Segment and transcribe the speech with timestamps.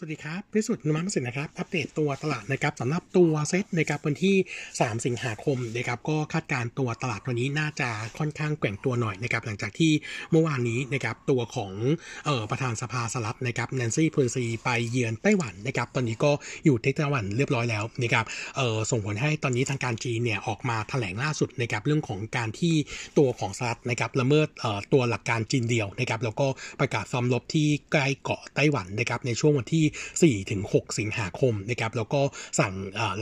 [0.00, 4.36] สวัสดีครับพิสุทธิ์นุมัมสินนะครับ อัปเดตตัวตลาดนะครับสำหรับตัวเซ็ตนะครับวันที่
[4.70, 7.88] 3 สิงหาคมนะครับก็คาดการตัวตลาดวันนี้น่าจะ
[8.18, 9.92] ค่อนข้างแกว่งตัวหน่อยนะครับหลังจากที่
[10.30, 11.72] เมื่อวานนี้นะครับตัวของ
[12.26, 16.30] เอ่อประธานสภาสหรัฐนะครับแนนซี่พูนซีไปเยือนไต้หวันนะครับตอนนี้ก็
[16.64, 18.24] อยู่ที่ไต้หวันเรียบร้อยแล้วนะครับ
[18.56, 22.74] เอ่อส่งผลให้ตอนนี้ทางการจีนเนี่ยออกมาแถลงล่าสุดนะครับเรื่องของการที่
[23.18, 26.46] ตัวของสหรัฐนะครับละเมิดเอ่อตัวหลักการจีนเดียวนะครับแล้วก็
[26.80, 29.84] ประกาศซ้อมรบที่ใกล้เกาะไต้หวันนะครับในช่วงวันที่
[30.20, 32.20] 4ถึง6สิงหาคมนะครับแล้วก็
[32.60, 32.72] สั่ง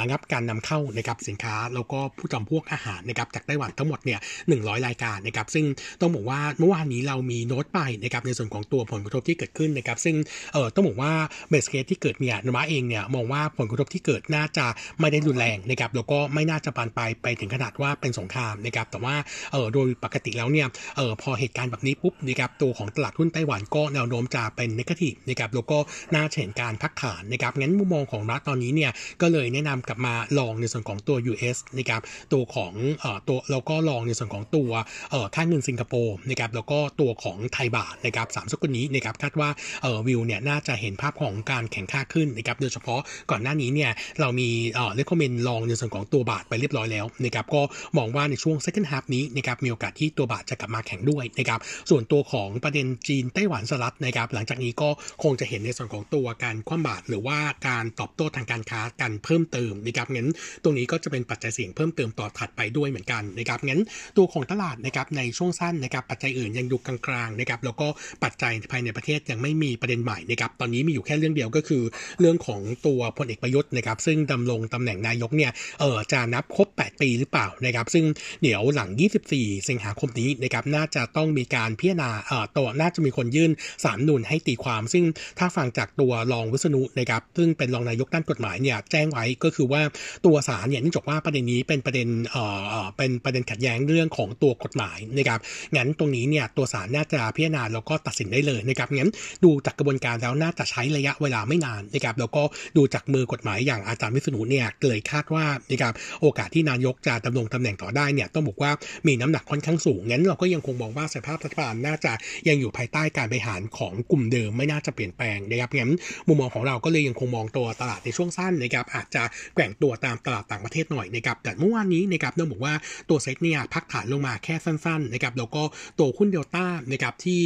[0.00, 4.20] ระงับการนำเข้านะครับสินค้า แล้วก็ผู้จำพวกอาหารนะครับจากไต้หวันทั้งหมดเนี่ย
[4.52, 5.66] 100รายการนะครับซึ่ง
[6.00, 10.16] ต้องบอกว่าเมื่อวานนี้เรามีโน้ตไปนะครับในส่วนของตัวผลกระทบที่เกิดขึ้นนะครับซึ่ง
[10.52, 11.12] เออต้องบอกว่า
[11.48, 14.66] เบสเคสที่เกิดเนี่ยนมาเองเนี่ยมองว่าผลกระทบที่เกิดน่าจะ
[15.00, 19.14] ไม่ได้รุนแรงนะครับแล้วก็ไม่น่าจะปานไปไปถึงขนาดว่าเป็นสงครามนะครับแต่ว่า
[19.52, 25.78] เออโดยปกติแล้วเนี่ยเออพอเหตุการณ์แบบนี้ปุ๊บนะครับตัวของตลาดหุ้นไต้หวันก็แนวโน้มจะเป็นนกาทีฟนะครับแล้วก็
[26.14, 28.90] น่าเห็นการพักฐานนะครับงั้นมุมมองของรัฐตอนนี้เนี่ย
[29.22, 32.00] ก็เลยแนะนำกลับมาลองในส่วนของตัว US นะครับ
[32.32, 34.70] ตัวของเอ่อตัวแล้วก็ลองในส่วนของตัว
[35.10, 39.48] เอ่อค่าเงินสิงคโปร์นะครับแล้วก็ตัวของไทยบาทนะครับสามสกุลนี้นะครับคาดว่า
[39.82, 47.62] เอ่อวิวเนี่ยน่าจะเห็นภาพของการแข่งค่าขึ้นนะครับโดยเฉพาะก่อนหน้านี้เนี่ยเรามีเอ่อเลคคอมเมนลองในส่วนของตัวบาทไปเรียบร้อยแล้วนะครับก็
[47.96, 51.60] มองว่าในช่วง second half นี้นะครับมีโอกาสที่ตัวบาทจะกลับมาแข็งด้วยนะครับ
[51.90, 54.88] ส่วนตัวของประเด็นจีนไต้หวันสหรัฐนะครับหลังจากนี้ก็
[55.22, 60.30] คงจะเห็นในส่วนของตัวการคว่ำบาตรหรือว่าการตอบโต้ทางการค้ากันเพิ่มเติมนะครับงั้น
[60.62, 63.80] ตรงนี้ก็จะเป็นปัจจัยเสี่ยงเพิ่มเติมต่อถัดไปด้วยเหมือนกันนะครับงั้น
[64.16, 67.86] ตัวของตลาดนะครับในช่วงสั้นนะครับปัจจัยอื่นยังอยู่กลางๆนะครับแล้วก็
[68.24, 71.82] ปัจจัยภายในประเทศยังไม่มีประเด็นใหม่นะครับตอนนี้มีอยู่แค่เรื่องเดียวก็คือ
[72.20, 78.04] เรื่องของตัวพลเอกประยุทธ์นะครับซึ่งดำรงตำแหน่งนายกเนี่ยเออจะนับครบ 8 ปีหรือเปล่านะครับซึ่ง
[78.42, 78.90] เดี๋ยวหลัง
[79.30, 83.50] 24 สิงหาคมนี้นะครับน่าจะต้องมีการพิจารณาเอ่อตัวน่าจะมีคนยื่น
[83.84, 85.04] สามนุนให้ตีความ ซึ่ง
[85.38, 89.82] ถ้าฟังจากตัวรองวิษณุนะครับซึ่งเป็นรองนายกด้านกฎหมายเนี่ยแจ้งไว้ก็คือว่า
[90.26, 92.44] ตัวศาลเนี่ยนื่องจากว่าประเด็นนี้เป็นประเด็นเอ่
[92.82, 95.40] อเป็นประเด็นขัดแย้งเรื่องของตัวกฎหมายนะครับ
[95.76, 99.10] งั้นตรงนี้เนี่ยตัวศาลน่าจะพิจารณาแล้วก็ตัดสินได้เลยนะครับงั้น
[99.44, 102.42] ดูจากกระบวนการแล้วน่าจะใช้ระยะเวลาไม่นานนะครับแล้วก็
[102.76, 108.70] ดูจากมือกฎหมายอย่างอาจารย์วิษณุเนี่ยเลยคาดว่านะครับโอกาสที่นายกจะดำรงตำแหน่งต่อได้เนี่ยต้องบอกว่า
[109.06, 112.12] มีน้ำหนักค่อนข้างสูงงั้นเราก็ยังคงมองว่าสภาพรัฐบาลน่าจะ
[112.48, 115.92] ยังอยู่ภายใต้การบริหารของกลุ่มเดิมไม่น่าจะเปลี่ยนแปลงนะครับงั้น
[116.28, 119.22] มุมมองของเราก็เลยยังคงมองตัวตลาดในช่วงสั้นนะครับอาจจะ
[119.54, 122.74] แกว่งตัวตามตลาดต่างประเทศหน่อยนะครับแต่เมื่อวานนี้นะครับต้องบอกว่า
[123.08, 125.62] ตัวเซ็ตเนี่ยพักฐานลงมาแค่สั้นๆนะครับแล้วก็
[125.98, 127.40] ตัวหุ้นเดลต้านะครับที่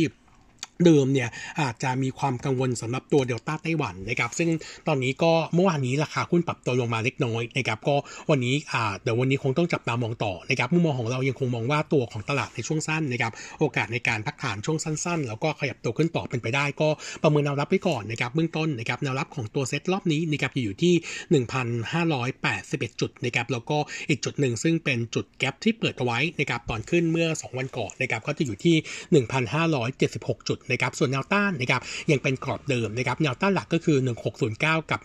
[0.84, 1.28] เดิมเนี่ย
[1.60, 4.48] อาจจะมีความกังวลสำหรับตัวเดลต้าไต้หวันนะครับซึ่ง
[4.86, 7.96] ตอนนี้ก็เมื่อวานนี้ราคาหุ้นปรับตัวลงมาเล็กน้อยนะครับก็
[8.30, 16.88] วันนี้อ่าเดี๋ยววันนี้คงต้องจับตามองต่อนะครับมุมมองของเรายังคงมองว่าตัวของตลาดในช่วงสั้นนะครับโอกาสในการพักฐานช่วงสั้น ๆ แล้วก็ขยับตัวขึ้นต่อเป็นไปได้ ก็
[17.22, 20.94] ประเมินแนวรับไว้ก่อนนะครับเบื้องต้นนะครับแนวรับของตัวเซ็ตรอบนี้นะครับอยู่ที่
[22.12, 28.76] 1,581 จุดนะครับแล้วก็อีกจุดหนึ่งซึ่งเป็นจุดแกลบที่เปิดเอาไว้นะครับตอนขึ้นเมื่อ 2 วันก่อนนะครับก็จะอยู่ที่
[29.80, 33.98] 1,576 จุดนะครับส่วนแนวต้านนะครับยังเป็นกรอบเดิมนะครับแนวต้านหลักก็คือ
[34.44, 35.00] 1609 กับ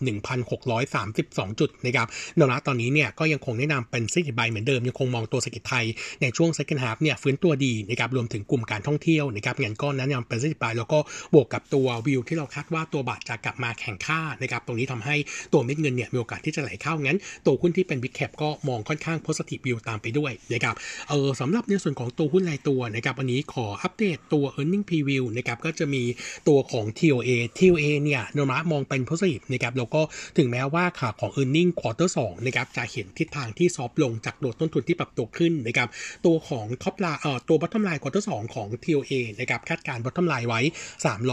[0.77, 5.85] 1,632 จุดนะครับแนวรับตอนนี้เนี่ยก็ยังคงแนะนำเป็นซิติบายเหมือนเดิมยังคงมองตัวเศรษฐกิจไทย
[6.21, 10.99] ในช่วง second half เนี่ยฟื้นตัวดีนะครับรวมถึงกลุ่มการท่องเที่ยวนะครับงั้นก็แนะนำเป็นซิติบายแล้วก็
[11.33, 15.15] บวกกับตัววิวที่เราคาดว่าตัวบาทจะกลับมาแข่งค่านะครับตรงนี้ทำให้
[15.53, 20.75] ตัวเม็ดเงินเนี่ยมีโอกาสที่จะไหลเข้างั้น ตัวหุ้นที่เป็นบิ๊กแคปก็มองค่อนข้างโพสิฟวิวตามไปด้วยนะครับ
[21.09, 26.03] เออสำหรับในส่วนของตัวหุ้นรายตัวนะครับวันนี้ขออัปเดตตัว earning preview นะครับก็จะมี
[26.47, 30.01] ตัวของ TOA TOA เนี่ยโนมะมองเป็น positive นะครับแล้วก็
[30.37, 35.89] ถึงแม้ว่าขาของ e a r n i n g quarter 2นะครับจะเห็นทิศทางที่ซอฟลงจากโดดต้นทุนที่ปรับตัวขึ้นนะครับ
[36.25, 40.61] ตัวของ top line เอ่อตัว bottom line quarter 2 ของ TOA นะครับคาดการ bottom line ไว้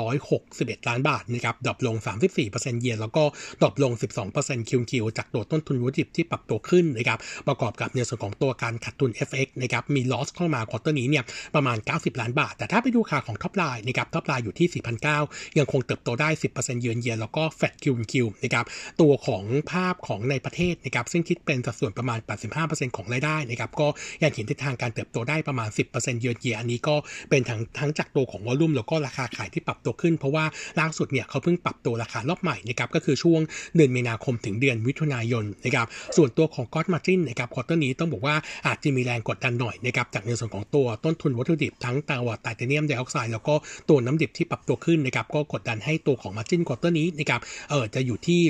[0.09, 1.97] 361 ล้านบาทนะครับ drop ลง
[2.39, 3.25] 34% year แล้วก็
[3.62, 3.93] drop ลง
[4.33, 7.19] 12% QQ จากโดนต้นทุนวัตถุดิบที่ปรับตัวขึ้นนะครับ
[7.49, 14.68] ประกอบกับในส่วนของตัวการขาดทุน FX นะครับมี loss เข้ามา quarter นี้เนี่ยประมาณ 90 ล้านบาท แต่ถ้าไปดูค่าของ top line นะครับ top line อยู่ที่
[15.12, 18.64] 4,009 ยังคงเติบโตได้ 10%เยือนเยียแล้วก็ flat QQ นะครับ
[19.00, 22.18] ตัวของภาพของในประเทศนะครับซึ่งคิดเป็นสัดส่วนประมาณ
[22.59, 23.88] 85%ของรายได้นะครับก็
[24.22, 26.94] ยังเห็นทิศทางการเติบโตได้ประมาณ 10%เยือนเยียอันนี้ก็
[27.30, 30.44] เป็นทั้งทั้งจากตัวของ volume แล้วก็ราคาขายที่ปรับตัวขึ้น เพราะว่า
[30.80, 33.41] ล่าสุดเนี่ยเขาเพิ่งปรับตัวราคารอบใหม่นะครับก็คือช่วง
[33.76, 35.86] เดือนมีนาคมถึงเดือนมิถุนายนนะครับ
[36.16, 38.34] ส่วนตัวของ gross margin นะครับ quarter นี้ต้องบอกว่า
[38.66, 43.54] อาจจะมีแรงกดดันหน่อยนะครับจากในส่วนของตัวต้นทุนวัตถุดิบทั้งตัวไทเทเนียมไดออกไซด์แล้วก็
[43.88, 47.41] ตัวน้ำมันดิบที่ปรับตัวขึ้นนะครับก็กดดันให้ตัวของ margin quarter นี้นะครับ
[47.71, 48.41] เออจะอยู่ที่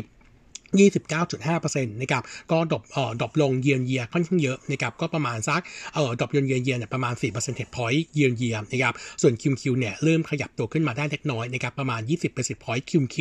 [0.79, 5.61] 29.5%นะครับก็ drop เอ่อ drop ลง year year ค่อนข้างเยอะนะครับก็ประมาณสัก
[5.95, 13.17] เอ่อ drop year year เนี่ยประมาณ4 percentage point year year นะครับส่วน QQ เนี่ยเริ่มขยับตัวขึ้นมาได้เล็กน้อยนะครับประมาณ 20 percentage point QQ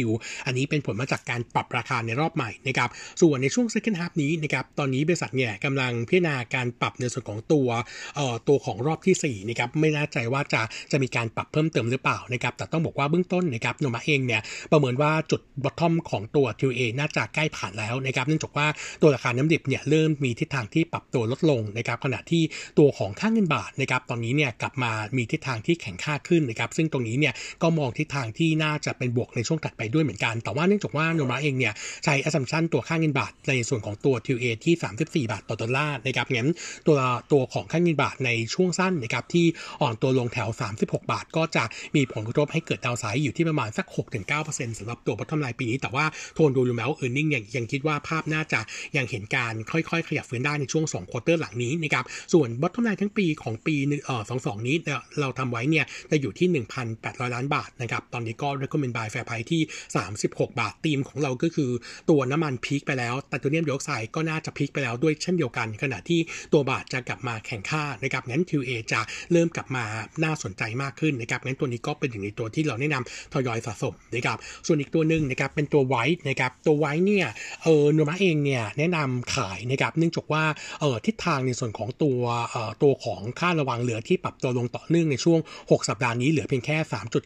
[0.46, 2.90] อันนี้เป็นผลมาจากการปรับราคาในรอบใหม่นะครับ
[3.22, 7.68] ส่วนในช่วง second half นี้นะครับตอนนี้บริษัทเนี่ยกำลังพิจารณาการปรับในส่วนของตัว
[8.16, 10.62] เอ่อตัวของรอบที่4นะครับไม่แน่ใจว่าจะ
[10.92, 18.68] จะมีการปรับเพิ่มเติมหรือเปล่านะครับแต่ต้องบอกว่าเบื้องต้นนะครับโนมูระเองเนี่ยประเมินว่าจุด bottom ของตัว QA น่าจะใกล้ผ่านแล้วนะครับเนื่องจากว่า
[19.02, 22.44] ตัวราคาน้ำดิบเนี่ยเริ่มมีทิศทางที่ปรับตัวลดลงนะครับขณะที่
[22.80, 31.74] ตัวของค่าเงินบาทนะครับตอนนี้เนี่ยกลับมามีทิศทางที่แข็งค่าขึ้นนะครับซึ่งตรงนี้เนี่ยก็มองทิศทางที่น่าจะเป็นบวกในช่วงถัดไปด้วยเหมือนกันแต่ว่าเนื่องจากว่าโนมาเองเนี่ย
[32.04, 36.52] ใช้ assumption ตัวค่าเงินบาทในส่วนของตัว QA ที่ 34 บาทต่อดอลลาร์นะครับงั้น
[36.88, 36.98] ตัว
[37.32, 39.46] ตัวของค่าเงินบาทในช่วงสั้นนะครับที่
[39.82, 40.50] อ่อนตัวลงแถว
[40.80, 41.64] 36 บาท ก็จะ
[41.96, 43.86] มีผลกระทบให้เกิด downside อยู่ที่ประมาณสัก
[44.32, 46.06] 6-9%สำหรับตัว bottom line ปีนี้แต่ว่า
[46.36, 48.60] โทนดูแล้ว earning ยังยังคิดว่าภาพน่าจะ
[48.98, 53.76] ยังเห็นการค่อยๆ ขยับฟื้นได้ในช่วง2 quarter หลังนี้นะครับส่วน bottom line ทั้งปีของปี
[54.06, 54.76] เอ่อ22นี้
[55.20, 59.62] เราทำไว้เนี่ยจะอยู่ที่ 1,800 ล้านบาทนะครับตอนนี้ก็ recommend buy fair price ที่
[60.08, 61.72] 36 บาทธีมของเราก็คือ
[62.10, 66.20] ตัวน้ำมัน peak ไปแล้วแต่ตัวไทเทเนียมไดออกไซด์ก็น่าจะ peak ไปแล้วด้วยเช่นเดียวกัน ขณะที่
[66.54, 69.02] ตัวบาทจะกลับมาแข็งค่านะครับงั้น TOA จะ
[69.32, 69.84] เริ่มกลับมา
[70.24, 74.38] น่าสนใจมากขึ้นนะครับงั้นตัวนี้ก็เป็นหนึ่งในตัวที่เราแนะนำทยอยสะสมนะครับ
[74.68, 77.21] ส่วนอีกตัวหนึ่งนะครับเป็นตัว WICE นะครับตัว WICE เนี่ย
[77.64, 80.44] เออโนมูระเองเนี่ยแนะนำขายนะครับเนื่องจากว่า
[80.80, 82.20] เออทิศทางในส่วนของตัว
[82.52, 85.40] เออตัวของค่าระวางเรือที่ปรับตัวลงต่อเนื่องในช่วง
[85.72, 86.78] 6 สัปดาห์นี้เหลือเพียงแค่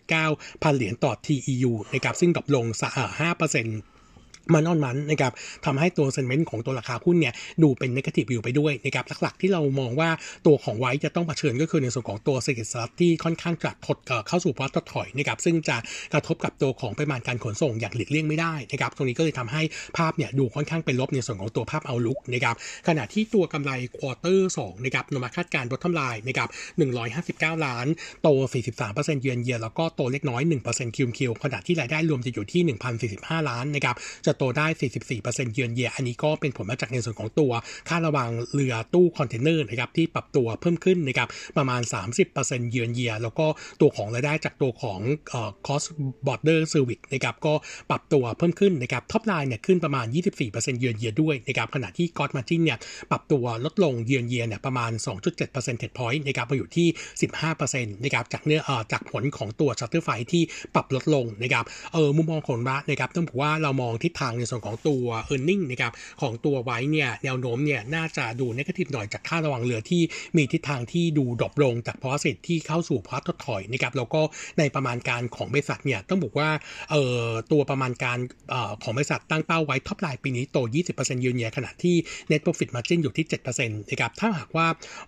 [0.07, 2.65] 3.9 พันเหรียญต่อ TEU นะครับซึ่ง drop ลง
[3.19, 5.33] 5%เmonth on month นะครับ
[5.65, 7.33] ทำให้ตัว sentiment ของตัวราคาหุ้นเนี่ย
[7.63, 10.09] ดูเป็น negative อยู่ไปด้วยนะครับหลักๆที่เรามองว่า
[10.45, 13.97] ตัวของ WICE จะต้องเผชิญก็คือในส่วนของตัวเศรษฐกิจที่ค่อนข้างจะถด
[14.27, 15.77] เข้าสู่ภาวะถดถอยนะครับซึ่งจะ
[16.13, 19.61] กระทบกับตัวของปริมาณการขนส่งอย่างหลีกเลี่ยงไม่ได้นะครับตรงนี้ก็เลยทำให้
[19.97, 22.55] ภาพเนี่ยดูค่อนข้างเป็นลบในส่วนของตัวภาพ outlook นะครับ
[22.87, 26.49] ขณะที่ตัวกำไร quarter 2นะครับโนมูระคาดการณ์ bottom line นะครับ
[27.05, 27.87] 159 ล้าน
[28.21, 28.27] โต
[28.75, 32.61] 43%เยือนเยียแล้วก็โตเล็กน้อย1% QQ ขณะที่รายได้รวมจะอยู่ที่
[33.09, 33.95] 1,045 ล้านนะครับ
[34.25, 34.67] จะโตได้
[35.15, 37.51] 44%เยือนเยีย อันนี้ก็เป็นผลมาจากในส่วนของตัว
[37.89, 41.27] ค่าระวางเรือตู้คอนเทนเนอร์นะครับที่ปรับตัวเพิ่มขึ้นนะครับ
[41.57, 41.81] ประมาณ
[42.25, 43.45] 30%เยือนเยีย แล้วก็
[43.81, 44.99] ตัวของรายได้จากตัวของ
[45.29, 45.87] เอ่อ cross
[46.25, 47.53] border service นะครับก็
[47.89, 50.05] ปรับตัวเพิ่มขึ้นนะครับ top line เนี่ยขึ้นประมาณ
[50.43, 52.79] 24%เยือนเยียด้วยนะครับขณะที่ gross margin เนี่ย
[53.11, 56.87] ปรับตัวลดลงเยือนเยียเนี่ยประมาณ 2.7% percentage point นะครับมาอยู่ที่
[57.45, 60.43] 15%นะครับจากเนื้อเอ่อจากผลของตัว charter flight ที่
[60.75, 70.01] ปรับลดลงนะครับเออมุมมองของเรานะครับต้องบอกว่าเรามองทิศทางางในส่วนของตัว e a r n i n g นะครับของตัว WICE เนี่ยแนวโน้มเนี่ยน่าจะดู negative หน่อยจากค่าระวางเรือที่
[70.37, 74.21] มีทิศทางที่ดู drop ลงจากภาวะเศรษฐกิจที่เข้าสู่ภาวะถดถอยนะครับแล้วก็
[74.59, 76.49] ในประมาณการของบริษัทเนี่ยต้องบอกว่า
[76.91, 78.17] เอ่อตัวประมาณการ
[78.49, 80.57] เอ่อของบริษัทตั้งเป้าไว้ top line ปีนี้โต
[80.91, 81.95] 20%ยืนยันขณะที่
[82.31, 84.67] net profit margin อยู่ที่ 7%นะครับถ้าหากว่า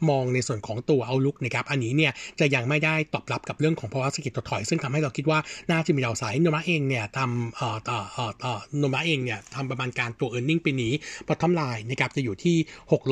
[0.10, 5.40] มองในส่วนของตัว outlook นะครับอันนี้เนี่ยจะยังไม่ได้ตอบรับกับเรื่องของภาวะเศรษฐกิจถดถอย ซึ่งทำให้เราคิดว่า
[5.72, 8.06] น่าจะมี downside โนมูระเองเนี่ยทำเอ่อเอ่อ
[8.42, 10.94] เอ่อโนมูระเองเนี่ยทำประมาณการตัว e a r n i n g ปีนี้
[11.28, 12.56] bottom line นะครับจะอยู่ที่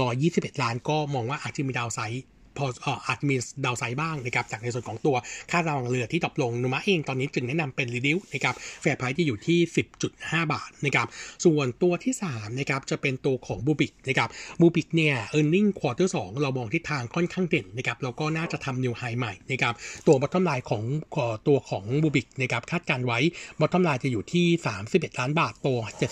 [0.03, 2.24] 621 ล้านก็มองว่าอาจจะมี downside
[2.57, 2.66] พอ
[3.07, 3.36] อาจมี
[3.66, 5.16] downside บ้างนะครับจากในส่วนของตัว
[5.52, 9.60] ค่าระวางเรือที่ตกลงโนมูระเองตอนนี้จึงแนะนำเป็น reduce นะครับ fair price ที่อยู่ที่
[10.06, 11.07] 10.5 บาทนะครับ
[11.46, 14.30] ส่วนตัวที่3นะครับจะเป็นตัวของบลูบิคนะครับ
[14.62, 19.74] บลูบิคเนี่ย earning quarter สองเรามองทิศทางค่อนข้างเด่นนะครับแล้วก็น่าจะทำ new high ใหม่นะครับ
[20.08, 20.84] ตัว bottom line ของ
[21.48, 23.19] ตัวของบลูบิคนะครับคาดการไว้
[23.60, 24.46] bottom line จะอยู่ที่
[24.84, 25.68] 31 ล้านบาทโต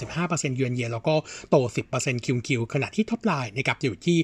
[0.07, 1.15] 75%เยือนเยียแล้วก็
[1.49, 1.55] โต
[1.95, 4.17] 10% QQ ขณะที่ top line นะครับอยู่ที่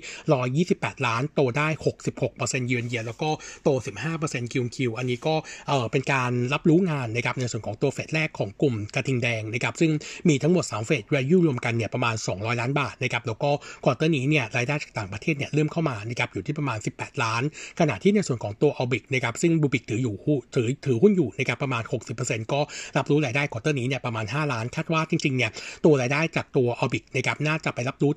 [0.76, 3.30] 128 ล้านโตได้ 60 16%เยือนเยียแล้วก็
[3.64, 3.70] โต
[4.12, 5.36] 15% QQ อันนี้ก็
[5.68, 9.92] เออเป็นการรับรู้งานนะครับในส่วนของตัว phase แรกของกลุ่มกระทิงแดงนะครับซึ่ง
[10.30, 13.50] มีทั้งหมด 3 phase value รวมกันเนี่ยประมาณ 200 ล้านบาทนะครับแล้วก็
[13.84, 17.44] quarter นี้เนี่ยรายได้จากต่างประเทศเนี่ยเริ่มเข้ามานะครับอยู่ที่ประมาณ 18 ล้าน
[17.80, 20.16] ขณะที่ในส่วนของตัวออร์บิทนะครับซึ่งบลูบิคถืออยู่
[20.56, 21.84] ถือถือหุ้นอยู่นะครับประมาณ
[22.18, 22.60] 60%ก็
[22.98, 25.52] รับรู้รายได้ quarter นี้เนี่ยประมาณ 5 ล้านคาดว่าจริงๆเนี่ย
[25.86, 28.12] ตัวรายได้จากตัวออร์บิทนะครับน่าจะไปรับรู้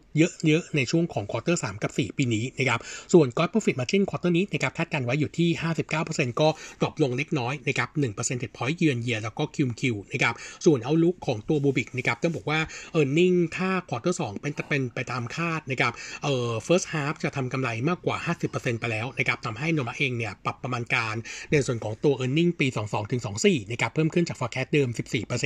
[0.47, 2.81] เยอะๆในช่วงของ quarter 3กับ 4 ปีนี้นะครับ
[3.13, 5.49] ส่วนก็ profit margin quarter นี้นะครับคาดการไว้อยู่ที่
[5.95, 6.49] 59%ก็
[6.81, 10.35] drop ลงเล็กน้อยนะครับ1%เต็ดพอยต์เยือนเยียแล้วก็ QQ นะครับ
[10.65, 12.61] ส่วน outlook ของตัวบลูบิคนะครับต้องบอกว่า
[12.93, 18.17] earning ถ้าควอเตอร์สเป็นเป็นไปตามคาดนะครับเอ่อ first half จะทำกำไรมากกว่า
[18.49, 21.15] 50%ไปแล้วนะครับทำให้โนมูระเองเนี่ยปรับประมาณการ
[21.51, 24.89] ในส่วนของตัว e a r n i n g ปี 22ถึง24นะครับเพิ่มขึ้นจาก forecast เดิม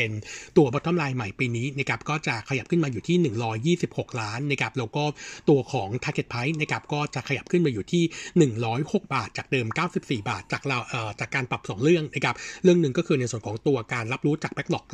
[0.01, 5.05] 14%ตัว bottom line ใหม่ปีนี้นะครับก็จะขยับขึ้นมาอยู่ที่ 126 ล้านนะครับแล้วก็
[5.49, 8.03] ตัวของ target price นะครับก็จะขยับขึ้นมาอยู่ที่
[8.35, 14.85] 106 บาท จากเดิม 94 บาท จากเราเอ่อจากการปรับ 2 เรื่องนะครับเรื่องหนึ่งก็คือในส่วนของตัวการรับรู้จาก backlog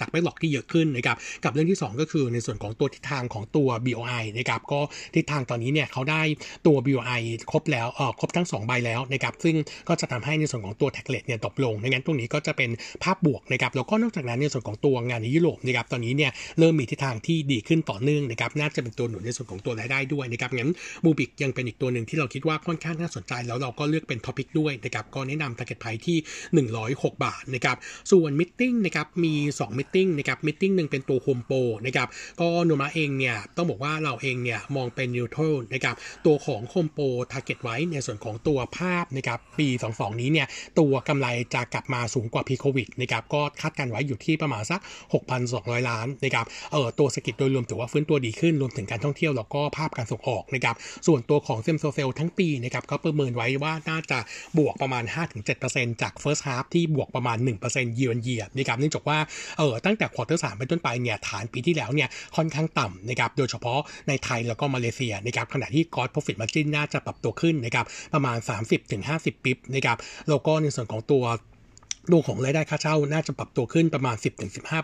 [0.00, 4.80] จาก backlog ที่เยอะขึ้นนะครับกับเรื่องที่ 2 ก็คือในส่วนของตัวทิศทางของตัว BOI นะครับก็
[5.14, 6.22] ทิศทางตอนนี้เนี่ยเขาได้
[6.66, 7.20] ตัว BOI
[7.50, 9.56] ครบแล้วเอ่อครบทั้ง 2 ใบแล้วนะครับซึ่ง
[9.88, 12.70] ก็จะทำให้ในส่วนของตัว tax rate เนี่ยตกลงดังนั้นตรงนี้ก็จะเป็น
[13.02, 20.70] ภาพบวกนะครับแล้วก็นอกจากนั้นในส่วนของตัวงานในยุโรปนะครับตอนนี้เนี่ยเริ่มมีทิศทางที่ดีขึ้นต่อเนื่องนะครับน่าจะเป็นตัวหนุนในส่วนของตัวรายได้ด้วยนะครับงั้น
[21.04, 26.18] บลูบิคยังเป็นอีกตัวหนึ่งที่เราคิดว่าค่อนข้างน่าสนใจ แล้วเราก็เลือกเป็น top pick ด้วยนะครับก็แนะนำ target price ที่
[26.76, 27.76] 106 บาทนะครับ
[28.12, 32.08] ส่วน meeting นะครับมี2 meeting นะครับ meeting หนึ่งเป็นตัวโฮมโปรนะครับ
[32.40, 35.94] ก็โนมูระเองเนี่ยต้องบอกว่าเราเองเนี่ยมองเป็น neutral นะครับ
[36.26, 40.46] ตัวของโฮมโปร target ไว้ในส่วนของตัวภาพนะครับปี 22 นี้เนี่ย
[40.78, 44.80] ตัวกำไรจะกลับมาสูงกว่า pre โควิดนะครับก็คาดการไว้อยู่ที่ประมาณสัก
[45.34, 54.18] 6,200 ล้านนะครับเออตัวเศรษฐกิจโดยรวมถือว่าฟื้นตัวดีขึ้นรวมถึงการท่องเที่ยวแล้วก็ภาพการส่งออกนะครับส่วนตัวของ same store sale ทั้งปีนะครับก็ประเมินไว้ว่าน่าจะ
[54.58, 55.04] บวกประมาณ
[55.52, 59.18] 5-7%จาก first half ที่บวกประมาณ 1% year on year นะครับเนื่องจากว่า
[59.58, 68.38] เออตั้งแต่ quarter สามเป็นต้นไปเนี่ยฐานปีที่แล้วเนี่ยค่อนข้างต่ำนะครับโดยเฉพาะในไทยแล้วก็มาเลเซียนะครับขณะที่ gross profit margin น่าจะปรับตัวขึ้นนะครับประมาณ
[68.92, 69.98] 30-50 bip นะครับ
[70.28, 71.24] แล้วก็ในส่วนของตัว
[72.12, 74.16] ตัวของรายได้ค่าเช่าน่าจะปรับตัวขึ้นประมาณ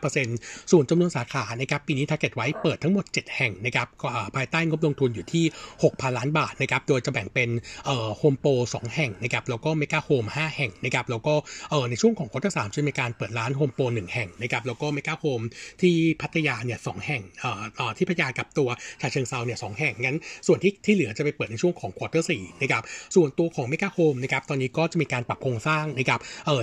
[0.03, 3.87] 10-15%ส่วนจำนวนสาขานะครับปีนี้ target ไว้เปิดทั้งหมด 7 แห่งนะครับ
[4.37, 5.45] ภายใต้งบลงทุนอยู่ที่
[5.81, 7.49] 6,000 ล้านบาทนะครับโดยจะแบ่งเป็น
[8.17, 11.35] โฮมโปร2แห่งนะครับแล้วก็เมกาโฮม5แห่งนะครับแล้วก็
[11.91, 15.41] ในช่วงของ quarter สามจะมีการเปิดร้านโฮมโปร1แห่งนะครับแล้วก็เมกาโฮม
[15.83, 18.69] ที่พัทยาเนี่ยสองแห่งเอ่อที่พัทยากับตัว
[19.01, 22.83] ฉะเชิงเทราเนี่ยสองแห่งงั้น ส่วนที่ที่เหลือจะไปเปิดในช่วงของ quarter สี่นะครับ
[23.15, 26.21] ส่วนตัวของเมกาโฮมนะครับตอนนี้ก็จะมีการปรับโครงสร้างนะครับ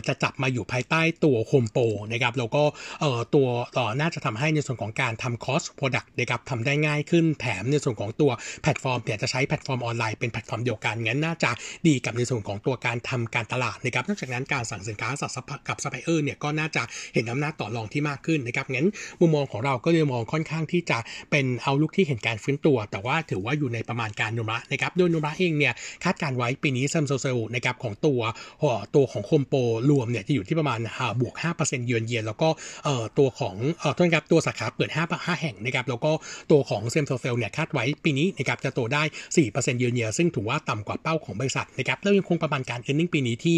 [0.08, 2.64] จะจับมาอยู่ภายใต้ตัวโฮมโปรนะครับแล้วก็
[3.02, 11.52] เอ่อตัวเอ่อน่าจะทำให้ในส่วนของการทำ cross product นะครับทำได้ง่ายขึ้นแถมในส่วนของตัวแพลตฟอร์มเนี่ยจะใช้แพลตฟอร์มออนไลน์เป็นแพลตฟอร์มเดียวกันงั้นน่าจะ
[11.88, 15.10] ดีกับในส่วนของตัวการทำการตลาดนะครับนอกจากนั้นการสั่งสินค้า
[15.68, 18.90] กับซัพพลายเออร์เนี่ยก็น่าจะเห็นอำนาจต่อรองที่มากขึ้นนะครับงั้น
[19.20, 20.98] มุมมองของเราก็เลยมองค่อนข้างที่จะ
[21.32, 28.20] เป็น outlook ที่เห็นการฟื้นตัว แต่ว่าถือว่าอยู่ในประมาณการโนมูระนะครับโดยโนมูระเองเนี่ยคาดการไว้ปีนี้ same store sale นะครับของตัว
[28.96, 30.80] ตัวของโฮมโปรรวมเนี่ยจะอยู่ที่ประมาณ
[31.22, 32.50] บวก 5%เยือนเยียนแล้วก็
[33.18, 36.12] ตัวของเอ่อโทษครับตัวสาขาเปิด 5 5 แห่งนะครับแล้วก็
[36.52, 39.04] ตัวของ same store sale เนี่ยคาดไว้ปีนี้นะครับจะโตได้
[39.40, 43.58] 4%เยือนเยียนซึ่งถือว่าต่ำกว่าเป้าของบริษัทนะครับแล้วยังคงประมาณการเอ a r n i n g ปีนี้ที่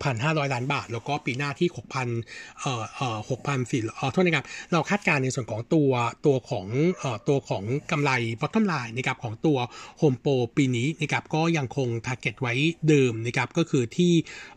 [0.00, 1.68] 6,500 ล้านบาท แล้วก็ปีหน้าที่
[2.14, 5.90] 6,000เอ่อเอ่อ6,400เอ่อโทษนะครับเราคาดการในส่วนของตัว
[6.26, 6.66] ตัวของ
[6.98, 8.10] เอ่อตัวของกำไร
[8.40, 9.58] bottom line นะครับของตัว
[10.00, 12.54] Home Pro ปีนี้นะครับก็ยังคง target ไว้
[12.88, 14.12] เดิมนะครับก็คือที่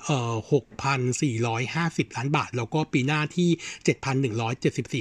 [0.05, 0.33] เอ่อ
[1.71, 3.49] 6,450 ล้านบาท แล้วก็ปีหน้าที่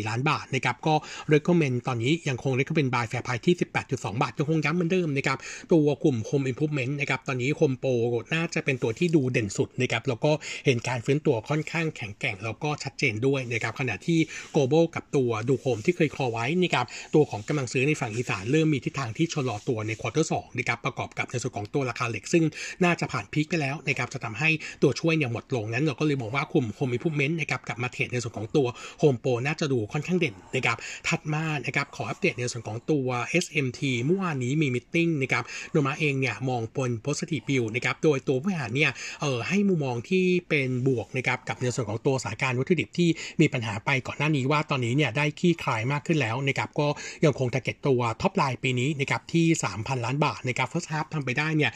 [0.03, 0.95] 7,174 ล้านบาทนะครับก็
[1.33, 3.57] recommend ตอนนี้ยังคง recommend buy fair price ที่
[3.89, 5.39] 18.2 บาทยังคงย้ำเหมือนเดิมนะครับ
[5.73, 7.95] ตัวกลุ่ม home improvement นะครับตอนนี้ home pro
[8.35, 10.33] น่าจะเป็นตัวที่ดูเด่นสุดนะครับแล้วก็
[10.67, 14.19] เห็นการฟื้นตัวค่อนข้างแข็งแกร่งแล้วก็ชัดเจนด้วยนะครับขณะที่
[14.55, 22.45] โกลบอล กับตัวดูโฮมที่เคย call ไว้นะครับตัวของกำลังซื้อในฝั่งอีสานเริ่มมีทิศทางที่ชะลอตัวใน quarter สองนะครับประกอบกับในส่วนของตัวราคาเหล็กซึ่ง
[22.85, 24.51] น่าจะผ่าน peak ไปแล้วนะครับจะทำให้
[24.83, 28.67] ตัวช่วยเนี่ยหมดลงนั้นเราก็เลยมองว่ากลุ่ม home improvement นะครับกลับมา trade ในส่วนของตัว
[29.01, 30.77] Home Pro น่าจะดูค่อนข้างเด่นนะครับ
[31.09, 33.07] ถัดมานะครับขออัปเดตในส่วนของตัว
[33.45, 38.91] SMT เมื่อวานนี้มี meeting นะครับโนมูระเองเนี่ยมองบน positive view นะครับโดยตัวผู้บริหารเนี่ย
[39.21, 43.09] เออให้มุมมองที่เป็นบวกนะครับกับในส่วนของตัวสถานการณ์วัตถุดิบที่
[43.41, 46.89] มีปัญหาไปก่อนหน้านี้ว่าตอนนี้เนี่ยได้คลี่คลายมากขึ้นแล้วนะครับก็
[47.25, 51.73] ยังคง t เก็ตตัวท็อปไลน์ปีนี้นะครับที่ 3,000 ล้านบาทนะครับ first half ทำไปได้เนี่ย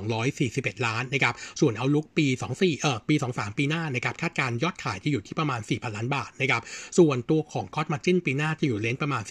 [0.00, 2.26] 1,241 ล้านนะครับส่วน outlook ปี
[2.56, 6.62] 24เอ่อปี 23 ปีหน้านะครับคาดการยอดขายจะอยู่ที่ประมาณ 4,000 ล้านบาทนะครับ
[6.98, 9.22] ส่วนตัวของ gross margin ปีหน้าจะอยู่ range ประมาณ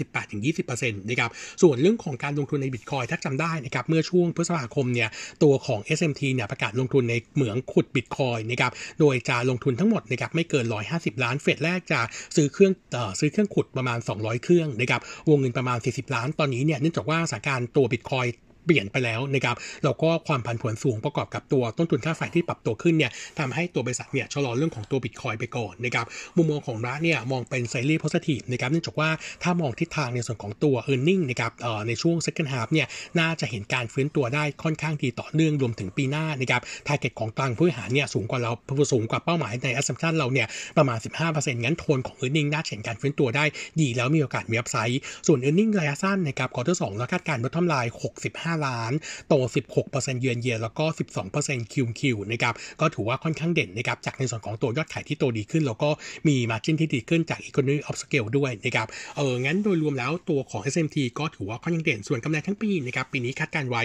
[0.51, 1.29] 18-20%นะครับ
[1.61, 5.09] ส่วนเรื่องของการลงทุนในบิตคอยน์ถ้าจำได้นะครับเมื่อช่วงพฤษภาคมเนี่ย
[5.43, 12.01] ตัวของ SMT เนี่ยประกาศลงทุนในเหมืองขุดบิตคอยน์นะครับโดยจะลงทุนทั้งหมดนะครับไม่เกิน 150 ล้านเฟสแรกจะ
[12.35, 18.25] ซื้อเครื่องออซื้อเครื่องขุดประมาณ 200 เครื่องนะครับวงเงินประมาณ 40 ล้านตอนนี้เนี่ยเนื่องจากว่าสถานการณ์ตัวบิตคอย
[18.65, 26.05] เปลี่ยนไปแล้วนะครับแล้วก็ความผันผวนสูงประกอบกับตัวต้นทุนค่าไฟที่ปรับตัวขึ้นเนี่ยทำให้ตัวบริษัทเนี่ยชะลอเรื่องของตัวบิตคอยไปก่อนนะครับ
[26.38, 29.10] มุมมองของร้านเนี่ยมองเป็นไซรีโพสิทีฟนะครับเนื่องจากว่า
[29.43, 31.51] ถ้ามองทิศทางในส่วนของตัว e a r n i n g นะครับ
[31.88, 32.88] ในช่วง second half เนี่ย
[33.19, 38.51] น่าจะเห็นการฟื้นตัวได้ค่อนข้างดีต่อเนื่องรวมถึงปีหน้านะครับtarget ของทางผู้บริหารเนี่ยสูงกว่าเรา
[38.91, 40.98] สูงกว่าเป้าหมายใน assumption เราเนี่ยประมาณ
[41.31, 43.45] 15%งั้นโทนของ e a r n i n g น่าเห็นการฟื้นตัวได้
[43.81, 47.91] ดีแล้วมีโอกาสมีอัพไซด์ส่วน e a r n i n g ระยะสั้นนะครับ quarter สองเราคาดการณ์ bottom line
[48.24, 48.91] 65 15 ล้าน
[49.27, 49.33] โต
[49.77, 50.85] 16%เยือนเยียแล้วก็
[51.29, 55.89] 12%คิวคิวนะครับ ก็ถือว่าค่อนข้างเด่นนะครับ จากในส่วนของตัวยอดขายที่โตดีขึ้น แล้วก็
[56.27, 63.83] มี margin ที่ดีขึ้นจาก Economy of Scale ด้วยนะครับ เอองั้นโดยรวมแล้วตัวของ SMT ก็ถือว่าค่อนข้างเด่น ส่วนกำไรทั้งปีนะครับปีนี้คาดการไว้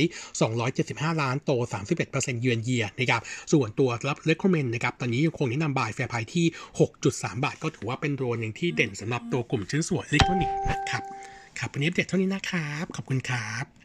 [0.59, 1.51] 275 ล้าน โต
[2.01, 3.21] 31%เยือนเยียนะครับ
[3.53, 6.47] ส่วนตัวรับ recommend นะครับ ตอนนี้ยังคงแนะนำ buy fair price ที่
[6.91, 11.03] 6.3 บาท ก็ถือว่าเป็นตัวหนึ่งที่เด่นสำหรับตัวกลุ่มชิ้นส่วนอิเล็กทรอนิกส์นะครับ
[11.59, 13.80] ครับวันนี้อัปเดตเท่านี้นะครับ ขอบคุณครับ